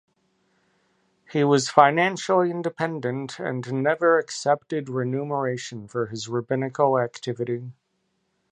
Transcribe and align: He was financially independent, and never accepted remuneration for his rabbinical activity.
He 1.31 1.43
was 1.43 1.69
financially 1.69 2.49
independent, 2.49 3.37
and 3.37 3.71
never 3.71 4.17
accepted 4.17 4.89
remuneration 4.89 5.87
for 5.87 6.07
his 6.07 6.27
rabbinical 6.27 6.97
activity. 6.97 7.71